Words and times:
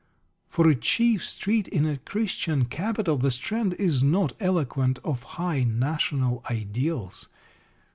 For 0.47 0.67
a 0.67 0.73
chief 0.73 1.23
street 1.23 1.67
in 1.67 1.85
a 1.85 1.97
Christian 1.99 2.65
capital, 2.65 3.17
the 3.17 3.29
Strand 3.29 3.75
is 3.75 4.01
not 4.01 4.33
eloquent 4.39 4.97
of 5.05 5.21
high 5.37 5.63
national 5.63 6.43
ideals. 6.49 7.27